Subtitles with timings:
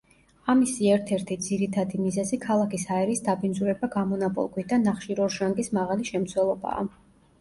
[0.51, 6.89] ამისი ერთ-ერთი ძირითადი მიზეზი ქალაქის ჰაერის დაბინძურება გამონაბოლქვით და ნახშირორჟანგის მაღალი შემცველობაა.